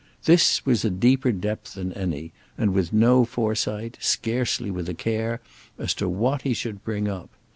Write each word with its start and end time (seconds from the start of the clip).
This 0.25 0.65
was 0.65 0.83
a 0.83 0.89
deeper 0.89 1.31
depth 1.31 1.75
than 1.75 1.93
any, 1.93 2.33
and 2.57 2.73
with 2.73 2.91
no 2.91 3.23
foresight, 3.23 3.99
scarcely 4.01 4.71
with 4.71 4.89
a 4.89 4.95
care, 4.95 5.41
as 5.77 5.93
to 5.93 6.09
what 6.09 6.41
he 6.41 6.55
should 6.55 6.83
bring 6.83 7.07
up. 7.07 7.29